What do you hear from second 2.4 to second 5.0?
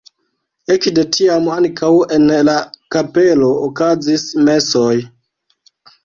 la kapelo okazis mesoj.